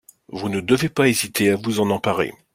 Vous 0.29 0.49
ne 0.49 0.61
devez 0.61 0.89
pas 0.89 1.07
hésiter 1.07 1.51
à 1.51 1.57
vous 1.57 1.79
en 1.79 1.91
emparer. 1.91 2.33